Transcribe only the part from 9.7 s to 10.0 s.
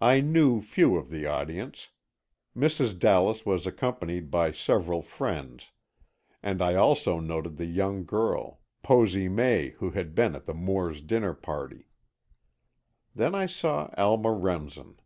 who